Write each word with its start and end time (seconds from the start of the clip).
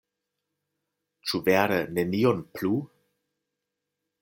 Ĉu 1.31 1.41
vere 1.49 1.77
nenion 1.99 2.41
plu? 2.57 2.73